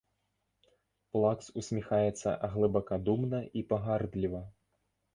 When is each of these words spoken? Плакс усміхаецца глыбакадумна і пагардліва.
Плакс 1.17 1.51
усміхаецца 1.63 2.29
глыбакадумна 2.57 3.45
і 3.59 3.67
пагардліва. 3.71 4.47